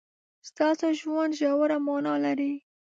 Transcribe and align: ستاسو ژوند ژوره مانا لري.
ستاسو 0.49 0.85
ژوند 0.99 1.31
ژوره 1.39 1.77
مانا 1.85 2.15
لري. 2.25 2.53